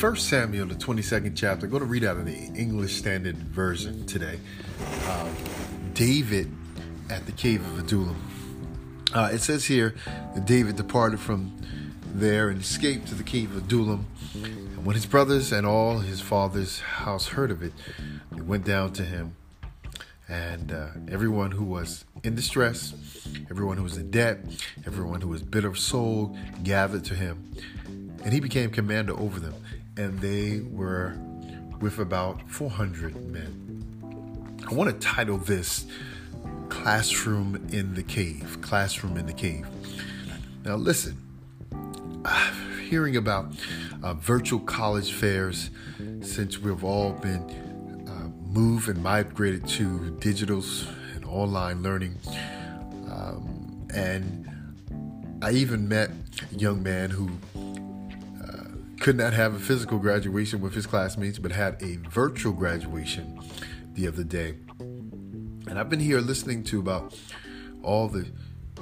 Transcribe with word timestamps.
1 0.00 0.16
Samuel, 0.16 0.64
the 0.64 0.74
22nd 0.74 1.36
chapter. 1.36 1.66
Going 1.66 1.82
to 1.82 1.86
read 1.86 2.04
out 2.04 2.16
of 2.16 2.24
the 2.24 2.32
English 2.32 2.96
Standard 2.96 3.36
Version 3.36 4.06
today. 4.06 4.40
Um, 5.10 5.36
David 5.92 6.50
at 7.10 7.26
the 7.26 7.32
cave 7.32 7.60
of 7.60 7.80
Adullam. 7.80 8.16
Uh, 9.12 9.28
it 9.30 9.40
says 9.40 9.66
here 9.66 9.94
that 10.34 10.46
David 10.46 10.76
departed 10.76 11.20
from 11.20 11.54
there 12.14 12.48
and 12.48 12.62
escaped 12.62 13.08
to 13.08 13.14
the 13.14 13.22
cave 13.22 13.54
of 13.54 13.64
Adullam. 13.64 14.06
And 14.32 14.86
when 14.86 14.94
his 14.94 15.04
brothers 15.04 15.52
and 15.52 15.66
all 15.66 15.98
his 15.98 16.22
father's 16.22 16.80
house 16.80 17.28
heard 17.28 17.50
of 17.50 17.62
it, 17.62 17.74
they 18.32 18.40
went 18.40 18.64
down 18.64 18.94
to 18.94 19.02
him. 19.02 19.36
And 20.30 20.72
uh, 20.72 20.86
everyone 21.10 21.50
who 21.50 21.64
was 21.64 22.06
in 22.24 22.34
distress, 22.34 22.94
everyone 23.50 23.76
who 23.76 23.82
was 23.82 23.98
in 23.98 24.10
debt, 24.10 24.38
everyone 24.86 25.20
who 25.20 25.28
was 25.28 25.42
bitter 25.42 25.68
of 25.68 25.78
soul 25.78 26.38
gathered 26.62 27.04
to 27.04 27.14
him. 27.14 27.54
And 28.24 28.32
he 28.32 28.40
became 28.40 28.70
commander 28.70 29.12
over 29.12 29.38
them. 29.38 29.54
And 29.96 30.18
they 30.20 30.60
were 30.70 31.16
with 31.80 31.98
about 31.98 32.48
400 32.50 33.14
men. 33.26 33.70
I 34.70 34.74
want 34.74 34.90
to 34.90 35.06
title 35.06 35.38
this 35.38 35.86
Classroom 36.68 37.56
in 37.72 37.94
the 37.94 38.02
Cave. 38.02 38.58
Classroom 38.60 39.16
in 39.16 39.26
the 39.26 39.32
Cave. 39.32 39.66
Now, 40.64 40.76
listen, 40.76 41.16
hearing 42.90 43.16
about 43.16 43.52
uh, 44.02 44.14
virtual 44.14 44.60
college 44.60 45.12
fairs 45.12 45.70
since 46.22 46.58
we've 46.58 46.82
all 46.84 47.12
been 47.12 47.42
uh, 48.08 48.28
moved 48.50 48.88
and 48.88 49.02
migrated 49.02 49.66
to 49.68 50.16
digitals 50.18 50.86
and 51.14 51.24
online 51.24 51.82
learning. 51.82 52.18
Um, 53.10 53.86
and 53.94 54.48
I 55.42 55.52
even 55.52 55.88
met 55.88 56.10
a 56.52 56.54
young 56.56 56.82
man 56.82 57.10
who 57.10 57.30
uh, 57.56 57.59
could 59.00 59.16
not 59.16 59.32
have 59.32 59.54
a 59.54 59.58
physical 59.58 59.98
graduation 59.98 60.60
with 60.60 60.74
his 60.74 60.86
classmates, 60.86 61.38
but 61.38 61.50
had 61.50 61.82
a 61.82 61.96
virtual 62.10 62.52
graduation 62.52 63.40
the 63.94 64.06
other 64.06 64.22
day. 64.22 64.54
And 64.78 65.78
I've 65.78 65.88
been 65.88 66.00
here 66.00 66.20
listening 66.20 66.62
to 66.64 66.78
about 66.80 67.18
all 67.82 68.08
the 68.08 68.26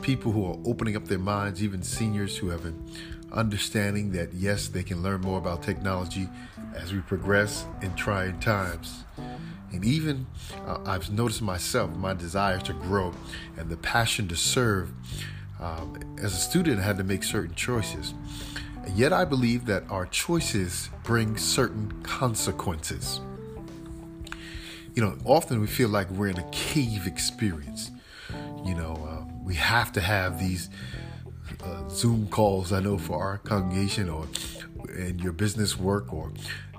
people 0.02 0.32
who 0.32 0.44
are 0.44 0.58
opening 0.66 0.96
up 0.96 1.04
their 1.04 1.20
minds, 1.20 1.62
even 1.62 1.82
seniors 1.82 2.36
who 2.36 2.48
have 2.48 2.64
an 2.64 2.84
understanding 3.30 4.10
that 4.12 4.34
yes, 4.34 4.66
they 4.66 4.82
can 4.82 5.02
learn 5.02 5.20
more 5.20 5.38
about 5.38 5.62
technology 5.62 6.28
as 6.74 6.92
we 6.92 6.98
progress 6.98 7.64
in 7.82 7.94
trying 7.94 8.40
times. 8.40 9.04
And 9.70 9.84
even 9.84 10.26
uh, 10.66 10.78
I've 10.84 11.12
noticed 11.12 11.42
myself, 11.42 11.94
my 11.94 12.14
desire 12.14 12.58
to 12.60 12.72
grow 12.72 13.14
and 13.56 13.70
the 13.70 13.76
passion 13.76 14.26
to 14.28 14.36
serve. 14.36 14.90
Um, 15.60 16.00
as 16.20 16.32
a 16.34 16.38
student, 16.38 16.80
I 16.80 16.82
had 16.82 16.98
to 16.98 17.04
make 17.04 17.22
certain 17.22 17.54
choices. 17.54 18.14
Yet, 18.94 19.12
I 19.12 19.24
believe 19.24 19.66
that 19.66 19.84
our 19.90 20.06
choices 20.06 20.90
bring 21.04 21.36
certain 21.36 22.02
consequences 22.02 23.20
you 24.98 25.04
know, 25.04 25.16
often 25.24 25.60
we 25.60 25.68
feel 25.68 25.88
like 25.88 26.10
we're 26.10 26.26
in 26.26 26.38
a 26.40 26.50
cave 26.50 27.06
experience. 27.06 27.92
You 28.64 28.74
know, 28.74 28.94
uh, 29.08 29.32
we 29.44 29.54
have 29.54 29.92
to 29.92 30.00
have 30.00 30.40
these 30.40 30.70
uh, 31.62 31.88
Zoom 31.88 32.26
calls, 32.26 32.72
I 32.72 32.80
know, 32.80 32.98
for 32.98 33.22
our 33.22 33.38
congregation 33.38 34.08
or 34.08 34.26
in 34.96 35.20
your 35.20 35.30
business 35.30 35.78
work, 35.78 36.12
or, 36.12 36.32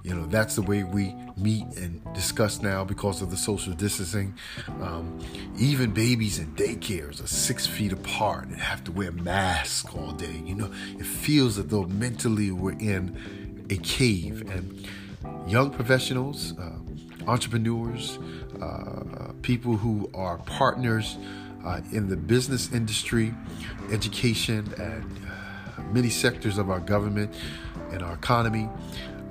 you 0.09 0.15
know, 0.15 0.25
that's 0.25 0.55
the 0.55 0.63
way 0.63 0.81
we 0.81 1.13
meet 1.37 1.67
and 1.77 2.01
discuss 2.15 2.63
now 2.63 2.83
because 2.83 3.21
of 3.21 3.29
the 3.29 3.37
social 3.37 3.73
distancing. 3.73 4.33
Um, 4.81 5.19
even 5.55 5.91
babies 5.91 6.39
in 6.39 6.47
daycares 6.55 7.23
are 7.23 7.27
six 7.27 7.67
feet 7.67 7.93
apart 7.93 8.47
and 8.47 8.55
have 8.57 8.83
to 8.85 8.91
wear 8.91 9.11
masks 9.11 9.93
all 9.93 10.11
day. 10.13 10.41
You 10.43 10.55
know, 10.55 10.71
it 10.97 11.05
feels 11.05 11.59
as 11.59 11.67
though 11.67 11.83
mentally 11.83 12.49
we're 12.49 12.71
in 12.71 13.67
a 13.69 13.77
cave. 13.77 14.49
And 14.49 14.87
young 15.47 15.69
professionals, 15.69 16.57
uh, 16.57 16.71
entrepreneurs, 17.27 18.17
uh, 18.59 19.33
people 19.43 19.77
who 19.77 20.09
are 20.15 20.39
partners 20.39 21.17
uh, 21.63 21.81
in 21.91 22.09
the 22.09 22.17
business 22.17 22.73
industry, 22.73 23.31
education, 23.91 24.73
and 24.79 25.03
uh, 25.27 25.81
many 25.93 26.09
sectors 26.09 26.57
of 26.57 26.71
our 26.71 26.79
government 26.79 27.31
and 27.91 28.01
our 28.01 28.13
economy. 28.13 28.67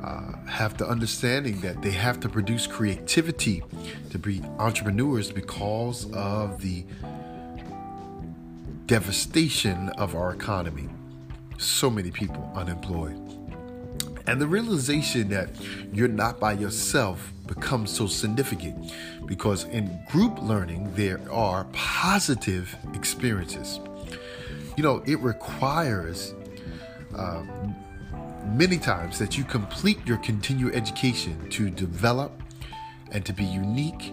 Uh, 0.03 0.36
have 0.47 0.76
the 0.78 0.86
understanding 0.86 1.60
that 1.60 1.82
they 1.82 1.91
have 1.91 2.20
to 2.20 2.28
produce 2.28 2.66
creativity 2.69 3.62
to 4.10 4.19
be 4.19 4.41
entrepreneurs 4.59 5.32
because 5.32 6.10
of 6.12 6.60
the 6.62 6.84
devastation 8.86 9.88
of 9.91 10.14
our 10.14 10.32
economy. 10.32 10.88
So 11.59 11.91
many 11.91 12.10
people 12.12 12.50
unemployed. 12.54 13.20
And 14.28 14.41
the 14.41 14.47
realization 14.47 15.28
that 15.31 15.50
you're 15.92 16.06
not 16.06 16.38
by 16.38 16.53
yourself 16.53 17.32
becomes 17.47 17.91
so 17.91 18.06
significant 18.06 18.92
because 19.26 19.65
in 19.65 19.98
group 20.10 20.41
learning, 20.42 20.92
there 20.94 21.20
are 21.30 21.65
positive 21.72 22.76
experiences. 22.94 23.80
You 24.76 24.82
know, 24.84 25.03
it 25.06 25.19
requires 25.20 26.34
uh, 27.16 27.42
many 28.48 28.78
times 28.78 29.19
that 29.19 29.36
you 29.36 29.44
complete 29.44 29.98
your 30.06 30.19
continued 30.19 30.75
education 30.75 31.48
to 31.50 31.70
develop 31.70 32.42
and 33.12 33.25
to 33.25 33.32
be 33.32 33.44
unique 33.44 34.12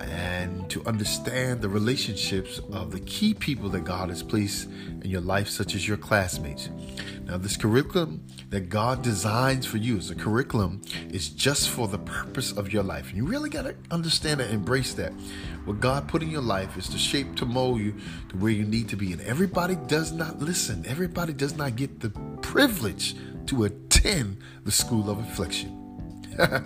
and 0.00 0.68
to 0.70 0.84
understand 0.86 1.60
the 1.60 1.68
relationships 1.68 2.60
of 2.72 2.90
the 2.90 3.00
key 3.00 3.34
people 3.34 3.68
that 3.68 3.84
God 3.84 4.08
has 4.08 4.22
placed 4.22 4.68
in 5.02 5.10
your 5.10 5.20
life, 5.20 5.48
such 5.48 5.74
as 5.74 5.86
your 5.86 5.96
classmates. 5.96 6.70
Now, 7.24 7.36
this 7.36 7.56
curriculum 7.56 8.24
that 8.48 8.68
God 8.68 9.02
designs 9.02 9.66
for 9.66 9.76
you 9.76 9.98
as 9.98 10.10
a 10.10 10.14
curriculum 10.14 10.80
is 11.10 11.28
just 11.28 11.68
for 11.68 11.86
the 11.86 11.98
purpose 11.98 12.52
of 12.52 12.72
your 12.72 12.82
life. 12.82 13.08
And 13.08 13.16
you 13.16 13.26
really 13.26 13.50
got 13.50 13.62
to 13.62 13.76
understand 13.90 14.40
and 14.40 14.52
embrace 14.52 14.94
that. 14.94 15.12
What 15.64 15.80
God 15.80 16.08
put 16.08 16.22
in 16.22 16.30
your 16.30 16.42
life 16.42 16.76
is 16.76 16.88
to 16.88 16.98
shape, 16.98 17.36
to 17.36 17.44
mold 17.44 17.80
you 17.80 17.94
to 18.30 18.36
where 18.38 18.50
you 18.50 18.64
need 18.64 18.88
to 18.88 18.96
be. 18.96 19.12
And 19.12 19.20
everybody 19.20 19.76
does 19.86 20.12
not 20.12 20.40
listen, 20.40 20.84
everybody 20.86 21.32
does 21.32 21.56
not 21.56 21.76
get 21.76 22.00
the 22.00 22.10
privilege 22.40 23.14
to 23.48 23.64
attend 23.64 24.38
the 24.64 24.72
school 24.72 25.10
of 25.10 25.18
affliction. 25.18 25.76
uh, 26.40 26.60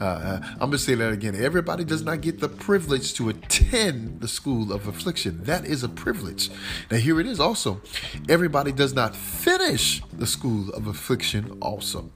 I'm 0.00 0.58
going 0.58 0.72
to 0.72 0.78
say 0.78 0.94
that 0.94 1.12
again. 1.12 1.34
Everybody 1.34 1.84
does 1.84 2.02
not 2.02 2.20
get 2.20 2.40
the 2.40 2.48
privilege 2.48 3.12
to 3.14 3.28
attend 3.28 4.20
the 4.20 4.28
school 4.28 4.72
of 4.72 4.86
affliction. 4.86 5.42
That 5.44 5.64
is 5.64 5.82
a 5.82 5.88
privilege. 5.88 6.50
Now, 6.90 6.98
here 6.98 7.20
it 7.20 7.26
is 7.26 7.40
also. 7.40 7.82
Everybody 8.28 8.72
does 8.72 8.94
not 8.94 9.14
finish 9.14 10.00
the 10.12 10.26
school 10.26 10.70
of 10.70 10.86
affliction, 10.86 11.58
also. 11.60 12.10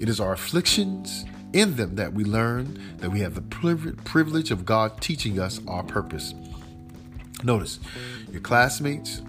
It 0.00 0.08
is 0.08 0.20
our 0.20 0.32
afflictions 0.32 1.24
in 1.52 1.76
them 1.76 1.96
that 1.96 2.12
we 2.12 2.24
learn 2.24 2.96
that 2.98 3.10
we 3.10 3.20
have 3.20 3.34
the 3.34 3.94
privilege 4.04 4.50
of 4.50 4.64
God 4.64 5.00
teaching 5.00 5.38
us 5.40 5.60
our 5.66 5.82
purpose. 5.82 6.34
Notice, 7.42 7.78
your 8.30 8.40
classmates 8.40 9.22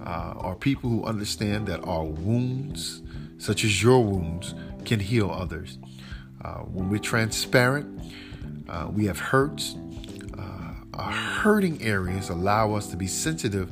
uh, 0.00 0.34
are 0.36 0.54
people 0.54 0.90
who 0.90 1.04
understand 1.04 1.66
that 1.66 1.82
our 1.84 2.04
wounds, 2.04 3.02
such 3.44 3.62
as 3.62 3.82
your 3.82 4.02
wounds, 4.02 4.54
can 4.86 4.98
heal 4.98 5.30
others. 5.30 5.78
Uh, 6.42 6.60
when 6.60 6.88
we're 6.88 6.98
transparent, 6.98 7.86
uh, 8.70 8.88
we 8.90 9.04
have 9.04 9.18
hurts. 9.18 9.76
Uh, 10.38 10.72
our 10.94 11.12
hurting 11.12 11.82
areas 11.82 12.30
allow 12.30 12.72
us 12.72 12.86
to 12.86 12.96
be 12.96 13.06
sensitive 13.06 13.70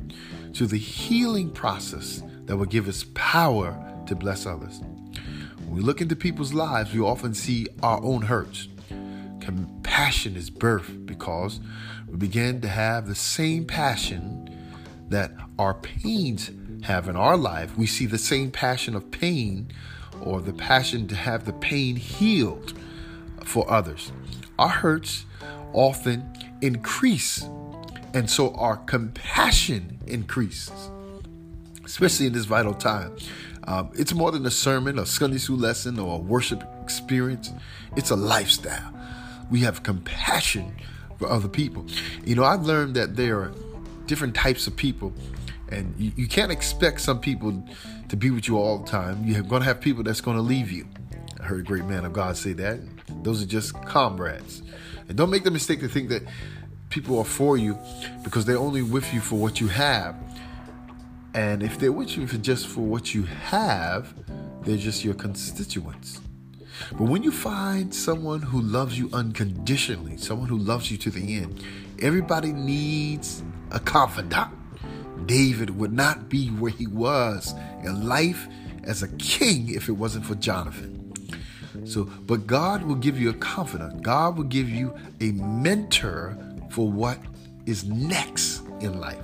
to 0.53 0.67
the 0.67 0.77
healing 0.77 1.49
process 1.49 2.21
that 2.45 2.55
will 2.55 2.67
give 2.67 2.87
us 2.87 3.05
power 3.15 3.75
to 4.05 4.15
bless 4.15 4.45
others. 4.45 4.79
When 5.65 5.77
we 5.77 5.81
look 5.81 6.01
into 6.01 6.15
people's 6.15 6.53
lives, 6.53 6.93
we 6.93 6.99
often 6.99 7.33
see 7.33 7.65
our 7.81 7.99
own 8.03 8.21
hurts. 8.21 8.67
Compassion 9.39 10.35
is 10.35 10.51
birthed 10.51 11.07
because 11.07 11.59
we 12.07 12.17
begin 12.17 12.61
to 12.61 12.67
have 12.67 13.07
the 13.07 13.15
same 13.15 13.65
passion 13.65 14.55
that 15.09 15.31
our 15.57 15.73
pains 15.73 16.51
have 16.83 17.07
in 17.07 17.15
our 17.15 17.37
life. 17.37 17.77
We 17.77 17.87
see 17.87 18.05
the 18.05 18.17
same 18.17 18.51
passion 18.51 18.95
of 18.95 19.09
pain 19.11 19.71
or 20.21 20.41
the 20.41 20.53
passion 20.53 21.07
to 21.07 21.15
have 21.15 21.45
the 21.45 21.53
pain 21.53 21.95
healed 21.95 22.73
for 23.43 23.69
others. 23.69 24.11
Our 24.59 24.69
hurts 24.69 25.25
often 25.73 26.31
increase, 26.61 27.43
and 28.13 28.29
so 28.29 28.53
our 28.55 28.77
compassion 28.77 29.99
increases, 30.07 30.91
especially 31.83 32.27
in 32.27 32.33
this 32.33 32.45
vital 32.45 32.73
time. 32.73 33.15
Um, 33.65 33.91
it's 33.95 34.13
more 34.13 34.31
than 34.31 34.45
a 34.45 34.51
sermon, 34.51 34.99
a 34.99 35.05
Sunday 35.05 35.37
school 35.37 35.57
lesson, 35.57 35.97
or 35.97 36.15
a 36.15 36.21
worship 36.21 36.63
experience. 36.81 37.51
It's 37.95 38.09
a 38.11 38.15
lifestyle. 38.15 38.93
We 39.49 39.61
have 39.61 39.83
compassion 39.83 40.75
for 41.17 41.29
other 41.29 41.47
people. 41.47 41.85
You 42.25 42.35
know, 42.35 42.43
I've 42.43 42.63
learned 42.63 42.95
that 42.95 43.15
there 43.15 43.39
are 43.39 43.53
different 44.05 44.35
types 44.35 44.67
of 44.67 44.75
people 44.75 45.13
and 45.73 45.95
you, 45.99 46.11
you 46.15 46.27
can't 46.27 46.51
expect 46.51 47.01
some 47.01 47.19
people 47.19 47.67
to 48.09 48.15
be 48.15 48.29
with 48.29 48.47
you 48.47 48.57
all 48.57 48.79
the 48.79 48.89
time. 48.89 49.23
You're 49.25 49.41
going 49.41 49.61
to 49.61 49.67
have 49.67 49.81
people 49.81 50.03
that's 50.03 50.21
going 50.21 50.37
to 50.37 50.43
leave 50.43 50.71
you. 50.71 50.87
I 51.39 51.43
heard 51.43 51.61
a 51.61 51.63
great 51.63 51.85
man 51.85 52.05
of 52.05 52.13
God 52.13 52.37
say 52.37 52.53
that. 52.53 52.79
Those 53.23 53.41
are 53.41 53.45
just 53.45 53.73
comrades. 53.85 54.61
And 55.07 55.17
don't 55.17 55.29
make 55.29 55.43
the 55.43 55.51
mistake 55.51 55.79
to 55.81 55.87
think 55.87 56.09
that 56.09 56.23
people 56.89 57.17
are 57.17 57.25
for 57.25 57.57
you 57.57 57.77
because 58.23 58.45
they're 58.45 58.57
only 58.57 58.81
with 58.81 59.13
you 59.13 59.19
for 59.19 59.35
what 59.35 59.59
you 59.59 59.67
have. 59.67 60.15
And 61.33 61.63
if 61.63 61.79
they're 61.79 61.91
with 61.91 62.15
you 62.15 62.27
for 62.27 62.37
just 62.37 62.67
for 62.67 62.81
what 62.81 63.13
you 63.13 63.23
have, 63.23 64.13
they're 64.61 64.77
just 64.77 65.03
your 65.03 65.15
constituents. 65.15 66.21
But 66.91 67.03
when 67.03 67.23
you 67.23 67.31
find 67.31 67.93
someone 67.93 68.41
who 68.41 68.61
loves 68.61 68.97
you 68.97 69.09
unconditionally, 69.11 70.17
someone 70.17 70.47
who 70.47 70.57
loves 70.57 70.91
you 70.91 70.97
to 70.97 71.09
the 71.09 71.37
end, 71.37 71.63
everybody 71.99 72.53
needs 72.53 73.43
a 73.71 73.79
confidant. 73.79 74.51
David 75.25 75.77
would 75.77 75.93
not 75.93 76.29
be 76.29 76.49
where 76.49 76.71
he 76.71 76.87
was 76.87 77.53
in 77.83 78.07
life 78.07 78.47
as 78.83 79.03
a 79.03 79.07
king 79.17 79.69
if 79.69 79.89
it 79.89 79.93
wasn't 79.93 80.25
for 80.25 80.35
Jonathan. 80.35 80.99
So, 81.85 82.05
but 82.05 82.47
God 82.47 82.83
will 82.83 82.95
give 82.95 83.19
you 83.19 83.29
a 83.29 83.33
confidant. 83.33 84.01
God 84.03 84.37
will 84.37 84.45
give 84.45 84.69
you 84.69 84.93
a 85.21 85.31
mentor 85.31 86.37
for 86.69 86.89
what 86.89 87.19
is 87.65 87.83
next 87.83 88.61
in 88.79 88.99
life. 88.99 89.19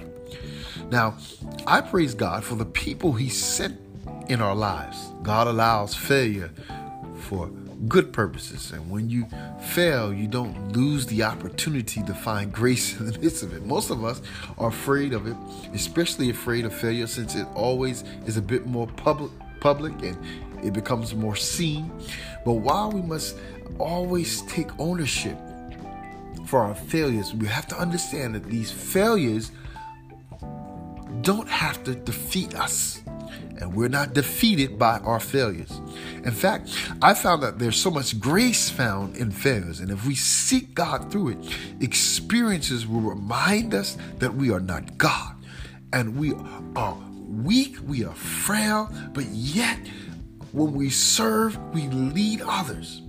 Now, 0.90 1.16
I 1.68 1.81
praise 1.81 2.13
God 2.13 2.44
for 2.44 2.56
the 2.56 2.66
people 2.66 3.13
He 3.13 3.30
sent 3.30 3.80
in 4.28 4.42
our 4.42 4.56
lives. 4.56 5.12
God 5.24 5.48
allows 5.48 5.95
failure 5.95 6.52
for 7.16 7.52
good 7.88 8.12
purposes. 8.12 8.72
And 8.72 8.90
when 8.90 9.10
you 9.10 9.28
fail, 9.62 10.14
you 10.14 10.28
don't 10.28 10.74
lose 10.74 11.06
the 11.06 11.24
opportunity 11.24 12.04
to 12.04 12.14
find 12.14 12.52
grace 12.52 12.96
in 13.00 13.06
the 13.06 13.18
midst 13.20 13.44
of 13.44 13.54
it. 13.54 13.66
Most 13.66 13.90
of 13.90 14.04
us 14.04 14.22
are 14.58 14.70
afraid 14.70 15.14
of 15.14 15.28
it, 15.28 15.36
especially 15.74 16.30
afraid 16.30 16.66
of 16.66 16.74
failure 16.74 17.08
since 17.08 17.36
it 17.36 17.48
always 17.54 18.04
is 18.26 18.38
a 18.38 18.42
bit 18.42 18.66
more 18.66 18.88
public 18.88 19.31
public 19.60 19.94
and 20.02 20.18
it 20.64 20.74
becomes 20.74 21.14
more 21.14 21.36
seen. 21.36 21.92
But 22.46 22.54
while 22.54 22.92
we 22.92 23.02
must 23.02 23.38
always 23.78 24.42
take 24.44 24.68
ownership 24.80 25.38
for 26.46 26.62
our 26.62 26.76
failures, 26.76 27.34
we 27.34 27.48
have 27.48 27.68
to 27.68 27.78
understand 27.78 28.36
that 28.36 28.46
these 28.46 28.72
failures 28.72 29.52
don't 31.22 31.50
have 31.50 31.84
to 31.84 31.96
defeat 31.96 32.56
us. 32.56 33.02
And 33.59 33.75
we're 33.75 33.89
not 33.89 34.13
defeated 34.13 34.79
by 34.79 35.00
our 35.00 35.19
failures. 35.19 35.81
In 36.23 36.31
fact, 36.31 36.69
I 37.01 37.13
found 37.13 37.44
that 37.44 37.59
there's 37.59 37.79
so 37.79 37.91
much 37.91 38.19
grace 38.19 38.69
found 38.69 39.17
in 39.17 39.31
failures. 39.31 39.81
And 39.81 39.91
if 39.91 40.06
we 40.06 40.15
seek 40.15 40.73
God 40.73 41.11
through 41.11 41.29
it, 41.29 41.38
experiences 41.81 42.88
will 42.88 43.01
remind 43.01 43.73
us 43.73 43.97
that 44.19 44.33
we 44.33 44.51
are 44.51 44.61
not 44.61 44.97
God. 44.97 45.35
And 45.91 46.17
we 46.17 46.33
are 46.75 46.97
weak, 47.27 47.77
we 47.85 48.06
are 48.06 48.13
frail, 48.13 48.91
but 49.13 49.25
yet 49.25 49.79
when 50.51 50.73
we 50.73 50.89
serve, 50.89 51.57
we 51.73 51.88
lead 51.88 52.41
others. 52.41 53.01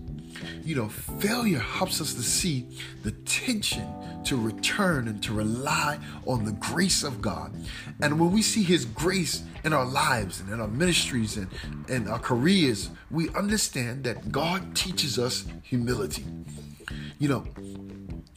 You 0.64 0.76
know, 0.76 0.88
failure 0.88 1.58
helps 1.58 2.00
us 2.00 2.14
to 2.14 2.22
see 2.22 2.66
the 3.02 3.12
tension 3.12 3.86
to 4.24 4.36
return 4.36 5.08
and 5.08 5.22
to 5.22 5.32
rely 5.32 5.98
on 6.26 6.44
the 6.44 6.52
grace 6.52 7.02
of 7.02 7.20
God. 7.20 7.52
And 8.00 8.20
when 8.20 8.32
we 8.32 8.42
see 8.42 8.62
His 8.62 8.84
grace 8.84 9.42
in 9.64 9.72
our 9.72 9.84
lives 9.84 10.40
and 10.40 10.50
in 10.50 10.60
our 10.60 10.68
ministries 10.68 11.36
and, 11.36 11.48
and 11.88 12.08
our 12.08 12.18
careers, 12.18 12.90
we 13.10 13.28
understand 13.30 14.04
that 14.04 14.30
God 14.32 14.74
teaches 14.74 15.18
us 15.18 15.44
humility. 15.62 16.24
You 17.18 17.28
know, 17.28 17.46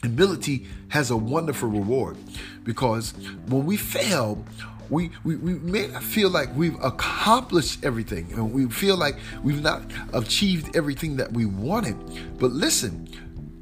humility 0.02 0.66
has 0.88 1.10
a 1.10 1.16
wonderful 1.16 1.68
reward 1.68 2.16
because 2.62 3.12
when 3.46 3.64
we 3.64 3.76
fail, 3.76 4.44
we, 4.90 5.10
we, 5.24 5.36
we 5.36 5.54
may 5.54 5.86
not 5.86 6.02
feel 6.02 6.30
like 6.30 6.54
we've 6.54 6.80
accomplished 6.82 7.84
everything 7.84 8.32
and 8.32 8.52
we 8.52 8.66
feel 8.68 8.96
like 8.96 9.16
we've 9.42 9.62
not 9.62 9.82
achieved 10.12 10.76
everything 10.76 11.16
that 11.16 11.32
we 11.32 11.46
wanted. 11.46 11.96
But 12.38 12.52
listen, 12.52 13.08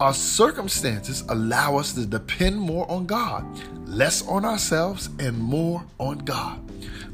our 0.03 0.13
circumstances 0.13 1.23
allow 1.29 1.77
us 1.77 1.93
to 1.93 2.05
depend 2.05 2.59
more 2.59 2.91
on 2.91 3.07
God, 3.07 3.47
less 3.87 4.27
on 4.27 4.45
ourselves, 4.45 5.09
and 5.21 5.39
more 5.39 5.85
on 6.01 6.19
God. 6.19 6.59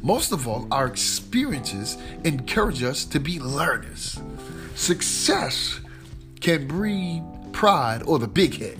Most 0.02 0.32
of 0.32 0.49
all, 0.49 0.67
our 0.70 0.87
experiences 0.87 1.99
encourage 2.25 2.82
us 2.82 3.05
to 3.05 3.20
be 3.20 3.40
learners. 3.40 4.19
Success 4.75 5.81
can 6.40 6.67
breed 6.67 7.23
pride 7.52 8.05
or 8.05 8.19
the 8.19 8.26
big 8.26 8.56
head. 8.56 8.79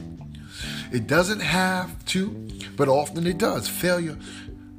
It 0.90 1.06
doesn't 1.06 1.40
have 1.40 2.02
to, 2.06 2.31
but 2.78 2.88
often 2.88 3.26
it 3.26 3.37
does. 3.37 3.69
Failure 3.69 4.16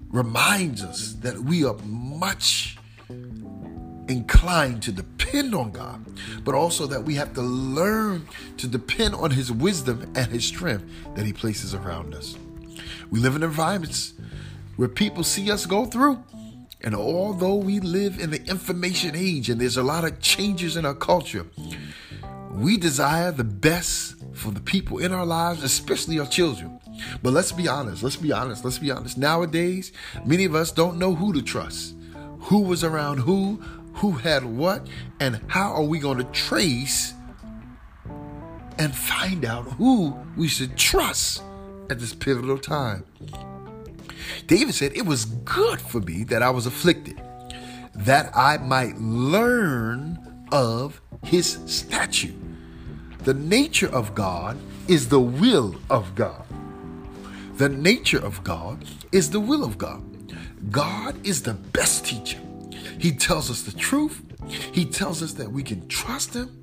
reminds 0.09 0.83
us 0.83 1.13
that 1.21 1.37
we 1.37 1.63
are 1.63 1.77
much 1.85 2.78
inclined 4.09 4.83
to 4.83 4.91
depend 4.91 5.56
on 5.56 5.71
God, 5.71 6.06
but 6.44 6.56
also 6.56 6.88
that 6.88 7.03
we 7.03 7.15
have 7.15 7.33
to 7.35 7.41
learn 7.41 8.27
to 8.57 8.67
depend 8.67 9.15
on 9.15 9.31
His 9.31 9.51
wisdom 9.51 10.11
and 10.15 10.27
His 10.27 10.45
strength 10.45 10.85
that 11.15 11.25
He 11.25 11.31
places 11.31 11.73
around 11.73 12.15
us. 12.15 12.35
We 13.11 13.19
live 13.19 13.35
in 13.35 13.44
environments 13.44 14.13
where 14.75 14.88
people 14.89 15.23
see 15.23 15.51
us 15.51 15.65
go 15.65 15.85
through. 15.85 16.23
And 16.81 16.95
although 16.95 17.56
we 17.56 17.81
live 17.81 18.19
in 18.19 18.31
the 18.31 18.41
information 18.45 19.11
age 19.13 19.50
and 19.50 19.59
there's 19.59 19.75
a 19.75 19.83
lot 19.83 20.06
of 20.06 20.21
changes 20.21 20.77
in 20.77 20.85
our 20.85 20.94
culture, 20.94 21.45
we 22.51 22.77
desire 22.77 23.31
the 23.31 23.44
best 23.44 24.15
for 24.33 24.51
the 24.51 24.62
people 24.62 25.00
in 25.00 25.12
our 25.12 25.25
lives, 25.25 25.63
especially 25.63 26.19
our 26.19 26.25
children. 26.25 26.79
But 27.21 27.33
let's 27.33 27.51
be 27.51 27.67
honest, 27.67 28.01
let's 28.03 28.15
be 28.15 28.31
honest, 28.31 28.63
let's 28.63 28.79
be 28.79 28.91
honest. 28.91 29.17
Nowadays, 29.17 29.91
many 30.25 30.45
of 30.45 30.55
us 30.55 30.71
don't 30.71 30.97
know 30.97 31.13
who 31.13 31.33
to 31.33 31.41
trust. 31.41 31.95
Who 32.44 32.62
was 32.62 32.83
around 32.83 33.19
who, 33.19 33.62
who 34.00 34.13
had 34.13 34.46
what, 34.46 34.88
and 35.19 35.42
how 35.48 35.74
are 35.74 35.84
we 35.84 36.00
going 36.00 36.18
to 36.18 36.24
trace 36.25 37.13
and 38.78 38.96
find 38.96 39.44
out 39.44 39.66
who 39.74 40.18
we 40.38 40.48
should 40.48 40.78
trust 40.78 41.44
at 41.90 42.00
this 42.00 42.13
pivotal 42.13 42.57
time? 42.57 43.04
David 44.48 44.74
said, 44.74 44.96
It 44.96 45.06
was 45.06 45.25
good 45.25 45.81
for 45.81 46.00
me 46.00 46.24
that 46.25 46.42
I 46.42 46.50
was 46.50 46.66
afflicted, 46.66 47.22
that 47.94 48.31
I 48.36 48.57
might 48.57 48.98
learn 48.98 50.46
of 50.51 51.01
his 51.24 51.60
statute. 51.66 52.36
The 53.25 53.34
nature 53.34 53.90
of 53.90 54.16
God 54.16 54.57
is 54.88 55.10
the 55.10 55.19
will 55.19 55.75
of 55.90 56.16
God. 56.16 56.46
The 57.56 57.68
nature 57.68 58.24
of 58.24 58.46
God 58.46 58.86
is 59.12 59.30
the 59.30 59.42
will 59.42 59.66
of 59.66 59.78
God. 59.78 60.01
God 60.72 61.16
is 61.28 61.44
the 61.44 61.54
best 61.54 62.06
teacher. 62.06 62.40
He 63.00 63.12
tells 63.12 63.50
us 63.50 63.63
the 63.63 63.72
truth. 63.72 64.22
He 64.48 64.86
tells 64.86 65.24
us 65.24 65.34
that 65.34 65.51
we 65.51 65.63
can 65.63 65.88
trust 65.88 66.36
Him. 66.36 66.56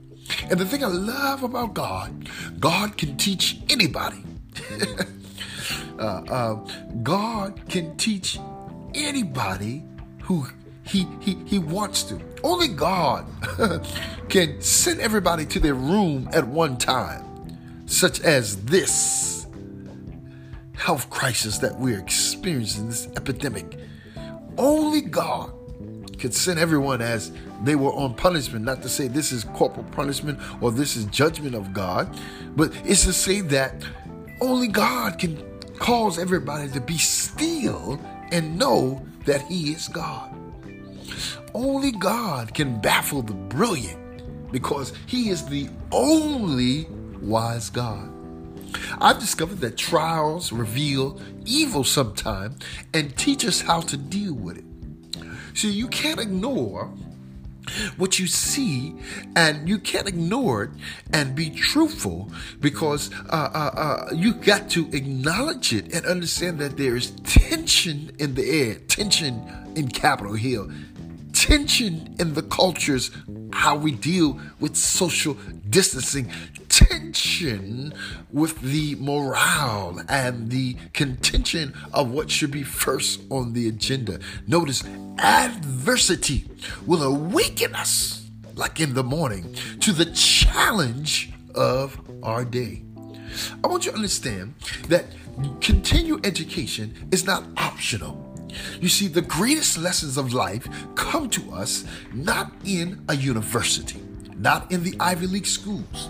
And 0.51 0.59
the 0.59 0.67
thing 0.67 0.85
I 0.85 0.89
love 0.89 1.43
about 1.43 1.75
God, 1.75 2.29
God 2.61 2.97
can 2.97 3.17
teach 3.17 3.59
anybody. 3.71 4.23
uh, 5.99 6.03
uh, 6.03 6.55
God 7.03 7.63
can 7.69 7.97
teach 7.97 8.39
anybody 8.95 9.85
who 10.23 10.47
he, 10.85 11.07
he, 11.21 11.37
he 11.47 11.59
wants 11.59 12.05
to. 12.05 12.21
Only 12.43 12.69
God 12.69 13.27
can 14.29 14.61
send 14.61 15.01
everybody 15.01 15.45
to 15.47 15.61
their 15.61 15.75
room 15.75 16.29
at 16.33 16.47
one 16.47 16.77
time, 16.77 17.25
such 17.87 18.21
as 18.21 18.65
this 18.65 19.47
health 20.77 21.11
crisis 21.11 21.59
that 21.59 21.77
we're 21.79 21.99
experiencing, 21.99 22.89
this 22.89 23.09
epidemic. 23.17 23.79
Only 24.59 25.01
God 25.01 25.53
could 26.19 26.35
send 26.35 26.59
everyone 26.59 27.01
as 27.01 27.33
they 27.63 27.75
were 27.75 27.93
on 27.93 28.15
punishment, 28.15 28.65
not 28.65 28.83
to 28.83 28.89
say 28.89 29.09
this 29.09 29.33
is 29.33 29.45
corporal 29.45 29.87
punishment 29.93 30.39
or 30.61 30.71
this 30.71 30.97
is 30.97 31.05
judgment 31.07 31.55
of 31.55 31.73
God, 31.73 32.09
but 32.57 32.73
it's 32.85 33.05
to 33.05 33.13
say 33.13 33.41
that 33.43 33.75
only 34.41 34.69
God 34.69 35.19
can 35.19 35.43
cause 35.79 36.19
everybody 36.19 36.69
to 36.71 36.81
be 36.81 36.99
still 36.99 38.01
and 38.31 38.59
know 38.59 39.05
that 39.25 39.43
He 39.43 39.73
is 39.73 39.89
God. 39.89 40.35
Only 41.55 41.93
God 41.93 42.55
can 42.55 42.81
baffle 42.81 43.23
the 43.23 43.35
brilliant 43.35 44.53
because 44.53 44.93
He 45.07 45.31
is 45.31 45.47
the 45.47 45.69
only 45.93 46.87
wise 47.21 47.71
God. 47.71 48.13
I've 49.01 49.19
discovered 49.19 49.61
that 49.61 49.77
trials 49.77 50.53
reveal 50.53 51.21
evil 51.45 51.85
sometimes 51.85 52.63
and 52.93 53.17
teach 53.17 53.45
us 53.45 53.61
how 53.61 53.81
to 53.83 53.97
deal 53.97 54.35
with 54.35 54.59
it. 54.59 54.65
So 55.57 55.69
you 55.69 55.89
can't 55.89 56.21
ignore 56.21 56.93
what 57.97 58.19
you 58.19 58.27
see 58.27 58.95
and 59.35 59.67
you 59.67 59.79
can't 59.79 60.07
ignore 60.07 60.65
it 60.65 60.71
and 61.15 61.35
be 61.35 61.49
truthful 61.49 62.31
because 62.61 63.11
uh, 63.31 63.51
uh, 63.55 63.71
uh, 63.75 64.15
you 64.15 64.35
got 64.35 64.69
to 64.71 64.87
acknowledge 64.93 65.73
it 65.73 65.95
and 65.95 66.05
understand 66.05 66.59
that 66.59 66.77
there 66.77 66.95
is 66.95 67.13
tension 67.25 68.15
in 68.19 68.35
the 68.35 68.45
air, 68.49 68.75
tension 68.87 69.43
in 69.75 69.89
Capitol 69.89 70.35
Hill, 70.35 70.71
tension 71.33 72.15
in 72.19 72.35
the 72.35 72.43
cultures, 72.43 73.11
how 73.51 73.77
we 73.77 73.93
deal 73.93 74.39
with 74.61 74.77
social 74.77 75.39
distancing, 75.71 76.31
with 78.31 78.61
the 78.61 78.95
morale 78.97 80.01
and 80.09 80.51
the 80.51 80.77
contention 80.93 81.75
of 81.93 82.11
what 82.11 82.31
should 82.31 82.51
be 82.51 82.63
first 82.63 83.21
on 83.31 83.53
the 83.53 83.69
agenda. 83.69 84.19
Notice 84.47 84.85
adversity 85.19 86.45
will 86.87 87.03
awaken 87.03 87.75
us, 87.75 88.29
like 88.55 88.81
in 88.81 88.95
the 88.95 89.05
morning, 89.05 89.55
to 89.81 89.93
the 89.93 90.07
challenge 90.07 91.33
of 91.55 92.01
our 92.23 92.45
day. 92.45 92.83
I 93.63 93.67
want 93.69 93.85
you 93.85 93.93
to 93.93 93.97
understand 93.97 94.55
that 94.89 95.07
continued 95.61 96.27
education 96.27 97.09
is 97.11 97.25
not 97.25 97.45
optional. 97.57 98.23
You 98.81 98.89
see, 98.89 99.07
the 99.09 99.23
greatest 99.23 99.77
lessons 99.79 100.17
of 100.17 100.33
life 100.33 100.67
come 100.95 101.29
to 101.31 101.53
us 101.53 101.85
not 102.13 102.53
in 102.65 103.05
a 103.09 103.15
university 103.15 104.06
not 104.39 104.71
in 104.71 104.83
the 104.83 104.95
Ivy 105.01 105.27
League 105.27 105.47
schools, 105.47 106.09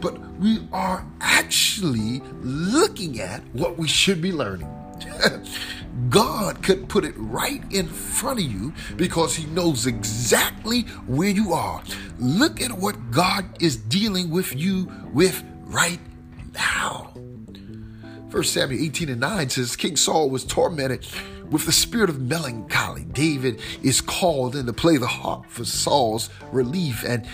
but 0.00 0.18
we 0.38 0.66
are 0.72 1.04
actually 1.20 2.20
looking 2.42 3.20
at 3.20 3.42
what 3.52 3.76
we 3.76 3.88
should 3.88 4.20
be 4.20 4.32
learning. 4.32 4.68
God 6.08 6.62
could 6.62 6.88
put 6.88 7.04
it 7.04 7.14
right 7.16 7.62
in 7.72 7.88
front 7.88 8.40
of 8.40 8.46
you 8.46 8.72
because 8.96 9.34
He 9.34 9.46
knows 9.46 9.86
exactly 9.86 10.82
where 11.06 11.28
you 11.28 11.52
are. 11.52 11.82
Look 12.18 12.60
at 12.60 12.72
what 12.72 13.10
God 13.10 13.44
is 13.60 13.76
dealing 13.76 14.30
with 14.30 14.54
you 14.54 14.90
with 15.12 15.42
right 15.66 16.00
now. 16.54 17.12
First 18.30 18.52
Samuel 18.52 18.82
18 18.84 19.08
and 19.08 19.20
9 19.20 19.48
says 19.48 19.74
King 19.74 19.96
Saul 19.96 20.28
was 20.28 20.44
tormented 20.44 21.06
with 21.50 21.64
the 21.64 21.72
spirit 21.72 22.10
of 22.10 22.20
melancholy. 22.20 23.04
David 23.04 23.58
is 23.82 24.02
called 24.02 24.54
in 24.54 24.66
to 24.66 24.72
play 24.74 24.98
the 24.98 25.06
harp 25.06 25.46
for 25.46 25.64
Saul's 25.64 26.28
relief, 26.52 27.04
and 27.04 27.26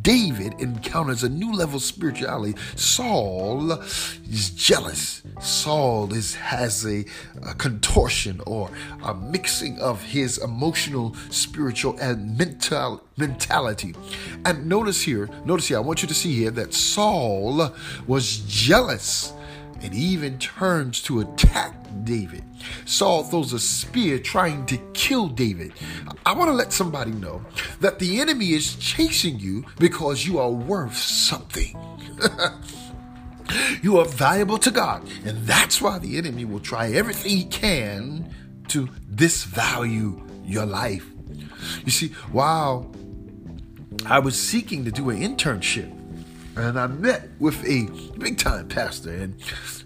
David 0.00 0.54
encounters 0.58 1.22
a 1.22 1.28
new 1.28 1.52
level 1.52 1.76
of 1.76 1.82
spirituality. 1.82 2.58
Saul 2.76 3.72
is 3.72 4.48
jealous. 4.48 5.22
Saul 5.38 6.14
is 6.14 6.34
has 6.36 6.86
a, 6.86 7.04
a, 7.46 7.54
contortion 7.54 8.40
or 8.46 8.70
a 9.02 9.14
mixing 9.14 9.78
of 9.80 10.02
his 10.02 10.38
emotional, 10.38 11.14
spiritual, 11.28 11.98
and 11.98 12.38
mental 12.38 13.04
mentality. 13.18 13.94
And 14.46 14.66
notice 14.66 15.02
here, 15.02 15.28
notice 15.44 15.68
here, 15.68 15.76
I 15.76 15.80
want 15.80 16.00
you 16.00 16.08
to 16.08 16.14
see 16.14 16.34
here 16.34 16.50
that 16.52 16.72
Saul 16.72 17.74
was 18.06 18.38
jealous 18.46 19.34
and 19.82 19.94
even 19.94 20.38
turns 20.38 21.00
to 21.02 21.20
attack 21.20 21.74
David. 22.04 22.44
Saul 22.84 23.24
throws 23.24 23.52
a 23.52 23.58
spear 23.58 24.18
trying 24.18 24.66
to 24.66 24.76
kill 24.94 25.28
David. 25.28 25.72
I 26.24 26.34
want 26.34 26.48
to 26.48 26.54
let 26.54 26.72
somebody 26.72 27.12
know 27.12 27.44
that 27.80 27.98
the 27.98 28.20
enemy 28.20 28.52
is 28.52 28.76
chasing 28.76 29.38
you 29.38 29.64
because 29.78 30.26
you 30.26 30.38
are 30.38 30.50
worth 30.50 30.96
something. 30.96 31.76
you 33.82 33.98
are 33.98 34.04
valuable 34.04 34.58
to 34.58 34.70
God, 34.70 35.08
and 35.24 35.38
that's 35.46 35.80
why 35.80 35.98
the 35.98 36.18
enemy 36.18 36.44
will 36.44 36.60
try 36.60 36.90
everything 36.90 37.30
he 37.30 37.44
can 37.44 38.34
to 38.68 38.86
disvalue 39.14 40.22
your 40.44 40.66
life. 40.66 41.06
You 41.84 41.90
see, 41.90 42.08
while 42.32 42.94
I 44.06 44.18
was 44.18 44.40
seeking 44.40 44.84
to 44.84 44.90
do 44.90 45.10
an 45.10 45.18
internship, 45.20 45.94
and 46.56 46.78
I 46.78 46.86
met 46.86 47.28
with 47.38 47.64
a 47.64 47.88
big 48.18 48.38
time 48.38 48.68
pastor, 48.68 49.10
and 49.10 49.34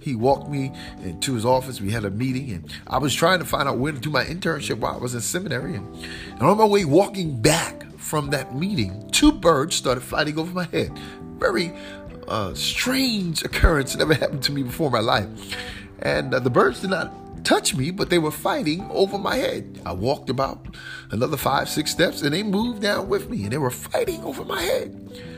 he 0.00 0.14
walked 0.14 0.48
me 0.48 0.72
into 1.02 1.34
his 1.34 1.44
office. 1.44 1.80
We 1.80 1.90
had 1.90 2.04
a 2.04 2.10
meeting, 2.10 2.50
and 2.50 2.72
I 2.86 2.98
was 2.98 3.14
trying 3.14 3.38
to 3.38 3.44
find 3.44 3.68
out 3.68 3.78
where 3.78 3.92
to 3.92 3.98
do 3.98 4.10
my 4.10 4.24
internship 4.24 4.78
while 4.78 4.94
I 4.94 4.98
was 4.98 5.14
in 5.14 5.20
seminary. 5.20 5.74
And, 5.74 5.96
on 6.40 6.58
my 6.58 6.64
way 6.64 6.84
walking 6.84 7.40
back 7.40 7.84
from 7.96 8.30
that 8.30 8.54
meeting, 8.54 9.08
two 9.12 9.32
birds 9.32 9.76
started 9.76 10.02
fighting 10.02 10.38
over 10.38 10.52
my 10.52 10.64
head. 10.64 10.92
Very 11.38 11.72
uh, 12.28 12.54
strange 12.54 13.42
occurrence. 13.42 13.96
Never 13.96 14.14
happened 14.14 14.42
to 14.44 14.52
me 14.52 14.62
before 14.62 14.86
in 14.86 14.92
my 14.92 15.00
life. 15.00 15.28
And 16.00 16.34
uh, 16.34 16.40
the 16.40 16.50
birds 16.50 16.80
did 16.80 16.90
not 16.90 17.44
touch 17.44 17.74
me, 17.74 17.90
but 17.90 18.10
they 18.10 18.18
were 18.18 18.30
fighting 18.30 18.88
over 18.90 19.18
my 19.18 19.36
head. 19.36 19.80
I 19.84 19.92
walked 19.92 20.30
about 20.30 20.66
another 21.10 21.36
five, 21.36 21.68
six 21.68 21.90
steps, 21.90 22.22
and 22.22 22.32
they 22.32 22.42
moved 22.42 22.82
down 22.82 23.08
with 23.08 23.28
me, 23.28 23.44
and 23.44 23.52
they 23.52 23.58
were 23.58 23.70
fighting 23.70 24.22
over 24.24 24.44
my 24.44 24.62
head. 24.62 25.33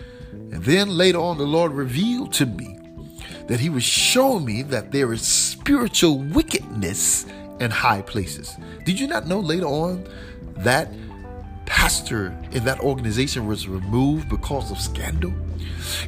And 0.52 0.64
then 0.64 0.90
later 0.90 1.18
on, 1.18 1.38
the 1.38 1.46
Lord 1.46 1.72
revealed 1.72 2.32
to 2.34 2.46
me 2.46 2.78
that 3.48 3.60
He 3.60 3.70
was 3.70 3.84
showing 3.84 4.44
me 4.44 4.62
that 4.62 4.92
there 4.92 5.12
is 5.12 5.22
spiritual 5.22 6.18
wickedness 6.18 7.26
in 7.60 7.70
high 7.70 8.02
places. 8.02 8.56
Did 8.84 9.00
you 9.00 9.06
not 9.06 9.26
know 9.26 9.40
later 9.40 9.66
on 9.66 10.06
that 10.58 10.88
pastor 11.64 12.36
in 12.52 12.64
that 12.64 12.80
organization 12.80 13.46
was 13.46 13.68
removed 13.68 14.28
because 14.28 14.70
of 14.70 14.78
scandal? 14.78 15.32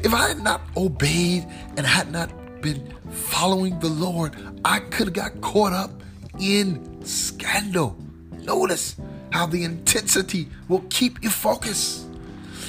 If 0.02 0.14
I 0.14 0.28
had 0.28 0.40
not 0.40 0.60
obeyed 0.76 1.46
and 1.76 1.86
had 1.86 2.10
not 2.10 2.30
been 2.60 2.92
following 3.10 3.78
the 3.78 3.88
Lord, 3.88 4.34
I 4.64 4.80
could 4.80 5.08
have 5.08 5.14
got 5.14 5.40
caught 5.40 5.72
up 5.72 5.90
in 6.40 7.04
scandal. 7.04 7.96
Notice 8.32 8.96
how 9.32 9.46
the 9.46 9.64
intensity 9.64 10.48
will 10.68 10.84
keep 10.90 11.22
you 11.22 11.30
focused. 11.30 12.07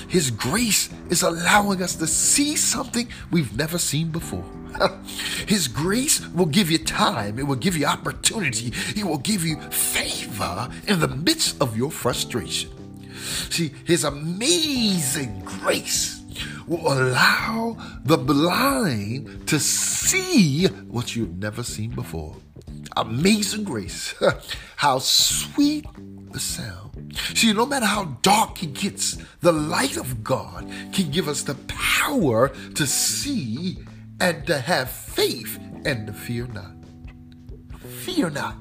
His 0.09 0.31
grace 0.31 0.89
is 1.09 1.21
allowing 1.21 1.81
us 1.81 1.95
to 1.97 2.07
see 2.07 2.55
something 2.55 3.07
we've 3.31 3.55
never 3.55 3.77
seen 3.77 4.09
before. 4.09 4.43
His 5.47 5.67
grace 5.67 6.25
will 6.29 6.47
give 6.47 6.69
you 6.71 6.79
time, 6.79 7.39
it 7.39 7.43
will 7.43 7.55
give 7.55 7.77
you 7.77 7.85
opportunity, 7.85 8.73
it 8.95 9.03
will 9.03 9.19
give 9.19 9.45
you 9.45 9.59
favor 9.69 10.69
in 10.87 10.99
the 10.99 11.07
midst 11.07 11.61
of 11.61 11.77
your 11.77 11.91
frustration. 11.91 12.71
See, 13.49 13.71
His 13.85 14.03
amazing 14.03 15.41
grace 15.45 16.18
will 16.69 16.93
allow 16.93 17.75
the 18.03 18.17
blind 18.17 19.47
to 19.47 19.59
see 19.59 20.67
what 20.67 21.15
you've 21.15 21.37
never 21.37 21.63
seen 21.63 21.89
before. 21.91 22.35
Amazing 22.95 23.63
grace. 23.63 24.13
How 24.75 24.99
sweet 24.99 25.85
the 26.31 26.39
sound. 26.39 27.17
See, 27.33 27.53
no 27.53 27.65
matter 27.65 27.85
how 27.87 28.05
dark 28.21 28.61
it 28.61 28.73
gets, 28.73 29.17
the 29.41 29.51
light 29.51 29.97
of 29.97 30.23
God 30.23 30.69
can 30.93 31.09
give 31.09 31.27
us 31.27 31.41
the 31.41 31.55
power 31.67 32.49
to 32.75 32.85
see 32.85 33.79
and 34.21 34.45
to 34.45 34.59
have 34.59 34.91
faith 34.91 35.59
and 35.85 36.07
to 36.07 36.13
fear 36.13 36.45
not. 36.47 36.71
Fear 38.03 38.29
not. 38.31 38.55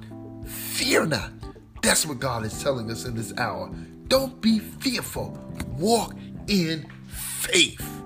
Fear 0.47 1.07
not. 1.07 1.31
That's 1.83 2.07
what 2.07 2.19
God 2.19 2.45
is 2.45 2.63
telling 2.63 2.91
us 2.91 3.05
in 3.05 3.15
this 3.15 3.37
hour. 3.37 3.71
Don't 4.09 4.41
be 4.41 4.59
fearful. 4.59 5.39
Walk 5.77 6.15
in 6.47 6.87
faith. 7.09 7.98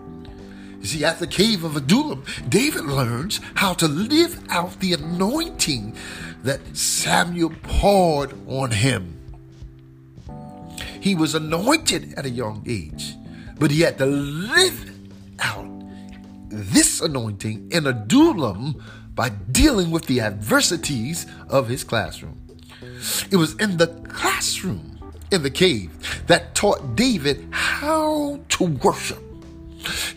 You 0.82 0.88
see, 0.88 1.04
at 1.04 1.20
the 1.20 1.28
cave 1.28 1.62
of 1.62 1.76
Adullam, 1.76 2.24
David 2.48 2.86
learns 2.86 3.40
how 3.54 3.72
to 3.74 3.86
live 3.86 4.44
out 4.50 4.80
the 4.80 4.94
anointing 4.94 5.96
that 6.42 6.76
Samuel 6.76 7.52
poured 7.62 8.34
on 8.48 8.72
him. 8.72 9.16
He 11.00 11.14
was 11.14 11.36
anointed 11.36 12.14
at 12.14 12.26
a 12.26 12.30
young 12.30 12.64
age, 12.66 13.14
but 13.60 13.70
he 13.70 13.82
had 13.82 13.96
to 13.98 14.06
live 14.06 14.90
out 15.38 15.68
this 16.48 17.00
anointing 17.00 17.70
in 17.70 17.86
Adullam 17.86 18.82
by 19.14 19.28
dealing 19.28 19.92
with 19.92 20.06
the 20.06 20.20
adversities 20.20 21.26
of 21.48 21.68
his 21.68 21.84
classroom. 21.84 22.40
It 23.30 23.36
was 23.36 23.54
in 23.54 23.76
the 23.76 23.86
classroom, 24.08 24.98
in 25.30 25.44
the 25.44 25.50
cave, 25.50 26.24
that 26.26 26.56
taught 26.56 26.96
David 26.96 27.46
how 27.52 28.40
to 28.48 28.64
worship. 28.64 29.22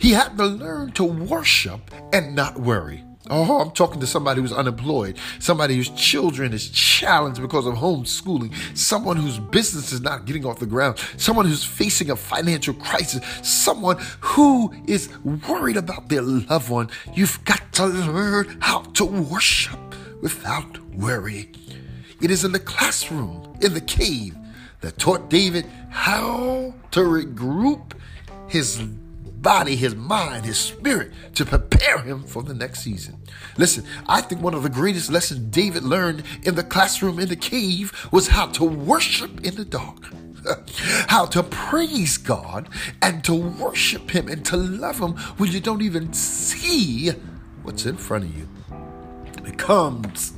He 0.06 0.12
had 0.12 0.38
to 0.38 0.46
learn 0.46 0.92
to 0.92 1.02
worship 1.02 1.80
and 2.12 2.36
not 2.36 2.60
worry. 2.60 3.02
Oh, 3.28 3.58
I'm 3.60 3.72
talking 3.72 3.98
to 3.98 4.06
somebody 4.06 4.40
who's 4.40 4.52
unemployed, 4.52 5.18
somebody 5.40 5.74
whose 5.74 5.88
children 5.88 6.52
is 6.52 6.70
challenged 6.70 7.42
because 7.42 7.66
of 7.66 7.74
homeschooling, 7.74 8.54
someone 8.78 9.16
whose 9.16 9.40
business 9.40 9.90
is 9.90 10.00
not 10.00 10.24
getting 10.24 10.46
off 10.46 10.60
the 10.60 10.66
ground, 10.66 11.00
someone 11.16 11.44
who's 11.44 11.64
facing 11.64 12.10
a 12.10 12.14
financial 12.14 12.72
crisis, 12.74 13.20
someone 13.42 13.96
who 14.20 14.72
is 14.86 15.08
worried 15.24 15.76
about 15.76 16.08
their 16.08 16.22
loved 16.22 16.70
one. 16.70 16.88
You've 17.12 17.44
got 17.44 17.72
to 17.72 17.86
learn 17.86 18.58
how 18.60 18.82
to 18.82 19.04
worship 19.04 19.80
without 20.22 20.78
worry. 20.94 21.50
It 22.22 22.30
is 22.30 22.44
in 22.44 22.52
the 22.52 22.60
classroom, 22.60 23.58
in 23.60 23.74
the 23.74 23.80
cave, 23.80 24.36
that 24.82 24.98
taught 24.98 25.28
David 25.30 25.66
how 25.90 26.74
to 26.92 27.00
regroup 27.00 27.94
his 28.46 28.80
body, 29.46 29.76
his 29.76 29.94
mind, 29.94 30.44
his 30.44 30.58
spirit 30.58 31.12
to 31.32 31.44
prepare 31.44 31.98
him 31.98 32.24
for 32.24 32.42
the 32.42 32.52
next 32.52 32.80
season. 32.80 33.16
Listen, 33.56 33.84
I 34.08 34.20
think 34.20 34.42
one 34.42 34.54
of 34.54 34.64
the 34.64 34.68
greatest 34.68 35.08
lessons 35.08 35.38
David 35.38 35.84
learned 35.84 36.24
in 36.42 36.56
the 36.56 36.64
classroom 36.64 37.20
in 37.20 37.28
the 37.28 37.36
cave 37.36 37.92
was 38.10 38.26
how 38.26 38.46
to 38.46 38.64
worship 38.64 39.44
in 39.44 39.54
the 39.54 39.64
dark. 39.64 40.02
how 41.06 41.26
to 41.26 41.44
praise 41.44 42.18
God 42.18 42.68
and 43.00 43.22
to 43.22 43.36
worship 43.36 44.10
Him 44.10 44.26
and 44.26 44.44
to 44.46 44.56
love 44.56 44.98
Him 44.98 45.12
when 45.38 45.52
you 45.52 45.60
don't 45.60 45.82
even 45.82 46.12
see 46.12 47.10
what's 47.62 47.86
in 47.86 47.96
front 47.96 48.24
of 48.24 48.36
you. 48.36 48.48
It 49.26 49.44
becomes 49.44 50.32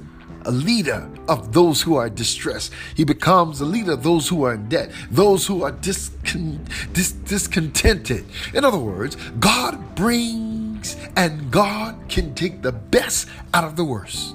a 0.49 0.51
leader 0.51 1.07
of 1.29 1.53
those 1.53 1.83
who 1.83 1.97
are 1.97 2.09
distressed. 2.09 2.73
He 2.97 3.05
becomes 3.05 3.61
a 3.61 3.67
leader 3.67 3.93
of 3.93 4.03
those 4.03 4.29
who 4.29 4.45
are 4.45 4.55
in 4.55 4.69
debt, 4.71 4.91
those 5.11 5.47
who 5.47 5.63
are 5.63 5.73
discon- 5.73 6.59
dis- 6.95 7.13
discontented. 7.13 8.25
In 8.55 8.65
other 8.65 8.79
words, 8.79 9.17
God 9.39 9.95
brings 9.95 10.97
and 11.17 11.51
God 11.51 11.97
can 12.09 12.35
take 12.35 12.63
the 12.63 12.73
best 12.73 13.29
out 13.53 13.65
of 13.65 13.77
the 13.77 13.85
worst. 13.85 14.35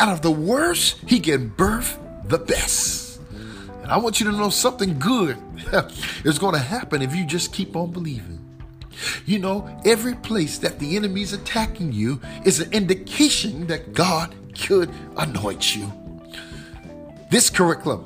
Out 0.00 0.08
of 0.08 0.22
the 0.22 0.30
worst, 0.30 0.98
He 1.06 1.20
can 1.20 1.48
birth 1.48 1.98
the 2.24 2.38
best. 2.38 3.20
And 3.82 3.92
I 3.92 3.98
want 3.98 4.18
you 4.18 4.26
to 4.26 4.36
know 4.36 4.50
something 4.50 4.98
good 4.98 5.38
is 6.24 6.40
going 6.40 6.54
to 6.54 6.60
happen 6.60 7.00
if 7.00 7.14
you 7.14 7.24
just 7.24 7.52
keep 7.52 7.76
on 7.76 7.92
believing. 7.92 8.44
You 9.24 9.38
know, 9.38 9.80
every 9.84 10.16
place 10.16 10.58
that 10.58 10.80
the 10.80 10.96
enemy 10.96 11.22
is 11.22 11.32
attacking 11.32 11.92
you 11.92 12.20
is 12.44 12.58
an 12.58 12.72
indication 12.72 13.68
that 13.68 13.92
God 13.92 14.34
could 14.60 14.90
anoint 15.16 15.76
you. 15.76 15.92
This 17.30 17.50
curriculum, 17.50 18.04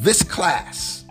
this 0.00 0.22
class, 0.22 1.04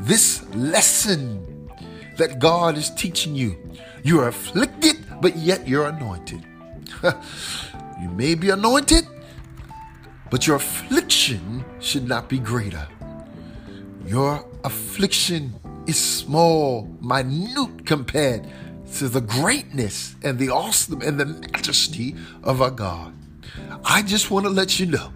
this 0.00 0.44
lesson, 0.54 1.70
that 2.16 2.38
God 2.38 2.76
is 2.76 2.90
teaching 2.90 3.34
you. 3.34 3.56
You're 4.02 4.28
afflicted, 4.28 4.96
but 5.20 5.36
yet 5.36 5.68
you're 5.68 5.86
anointed. 5.86 6.44
you 8.00 8.08
may 8.10 8.34
be 8.34 8.50
anointed, 8.50 9.06
but 10.30 10.46
your 10.46 10.56
affliction 10.56 11.64
should 11.80 12.08
not 12.08 12.28
be 12.28 12.38
greater. 12.38 12.88
Your 14.06 14.46
affliction 14.64 15.54
is 15.86 15.98
small, 15.98 16.88
minute 17.00 17.86
compared 17.86 18.46
to 18.94 19.08
the 19.08 19.20
greatness 19.20 20.14
and 20.22 20.38
the 20.38 20.48
awesome 20.48 21.02
and 21.02 21.18
the 21.18 21.26
majesty 21.26 22.14
of 22.42 22.62
our 22.62 22.70
God. 22.70 23.12
I 23.84 24.02
just 24.02 24.30
want 24.30 24.46
to 24.46 24.50
let 24.50 24.78
you 24.78 24.86
know 24.86 25.12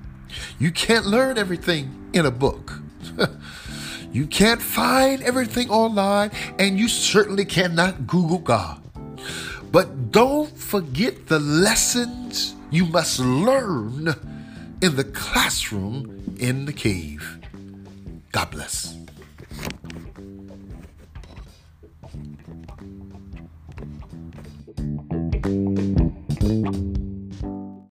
you 0.59 0.71
can't 0.71 1.07
learn 1.07 1.39
everything 1.39 2.11
in 2.13 2.27
a 2.27 2.31
book. 2.31 2.81
you 4.13 4.27
can't 4.27 4.63
find 4.63 5.23
everything 5.23 5.71
online, 5.71 6.31
and 6.59 6.79
you 6.79 6.89
certainly 6.89 7.45
cannot 7.45 8.07
Google 8.07 8.39
God. 8.39 8.81
But 9.73 10.11
don't 10.11 10.57
forget 10.57 11.27
the 11.29 11.39
lessons 11.39 12.55
you 12.71 12.87
must 12.87 13.21
learn 13.21 14.15
in 14.83 14.97
the 14.97 15.05
classroom 15.05 16.37
in 16.39 16.65
the 16.65 16.73
cave. 16.73 17.39
God 18.33 18.51
bless. 18.51 19.00